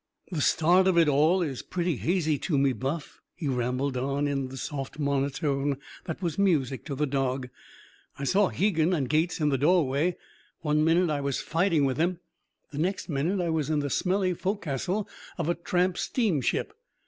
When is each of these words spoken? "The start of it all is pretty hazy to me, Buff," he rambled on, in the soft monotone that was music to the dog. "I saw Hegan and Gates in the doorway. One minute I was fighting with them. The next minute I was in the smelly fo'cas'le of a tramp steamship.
"The 0.31 0.41
start 0.41 0.87
of 0.87 0.97
it 0.97 1.07
all 1.07 1.43
is 1.43 1.61
pretty 1.61 1.97
hazy 1.97 2.39
to 2.39 2.57
me, 2.57 2.73
Buff," 2.73 3.21
he 3.35 3.47
rambled 3.47 3.95
on, 3.95 4.27
in 4.27 4.47
the 4.47 4.57
soft 4.57 4.97
monotone 4.97 5.77
that 6.05 6.23
was 6.23 6.39
music 6.39 6.83
to 6.85 6.95
the 6.95 7.05
dog. 7.05 7.49
"I 8.17 8.23
saw 8.23 8.49
Hegan 8.49 8.95
and 8.95 9.07
Gates 9.07 9.39
in 9.39 9.49
the 9.49 9.59
doorway. 9.59 10.17
One 10.61 10.83
minute 10.83 11.11
I 11.11 11.21
was 11.21 11.39
fighting 11.39 11.85
with 11.85 11.97
them. 11.97 12.19
The 12.71 12.79
next 12.79 13.09
minute 13.09 13.39
I 13.39 13.51
was 13.51 13.69
in 13.69 13.81
the 13.81 13.91
smelly 13.91 14.33
fo'cas'le 14.33 15.05
of 15.37 15.49
a 15.49 15.53
tramp 15.53 15.99
steamship. 15.99 16.73